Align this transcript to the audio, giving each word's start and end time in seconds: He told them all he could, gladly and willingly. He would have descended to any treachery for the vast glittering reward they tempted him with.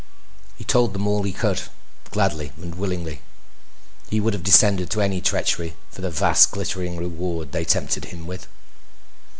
He 0.57 0.63
told 0.63 0.93
them 0.93 1.07
all 1.07 1.21
he 1.21 1.31
could, 1.31 1.61
gladly 2.09 2.51
and 2.57 2.73
willingly. 2.73 3.21
He 4.09 4.19
would 4.19 4.33
have 4.33 4.41
descended 4.41 4.89
to 4.89 5.01
any 5.01 5.21
treachery 5.21 5.75
for 5.91 6.01
the 6.01 6.09
vast 6.09 6.49
glittering 6.49 6.97
reward 6.97 7.51
they 7.51 7.65
tempted 7.65 8.05
him 8.05 8.25
with. 8.25 8.47